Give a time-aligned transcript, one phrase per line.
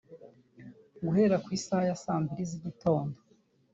[1.03, 3.17] Guhera ku isaha ya saa mbili z’igitondo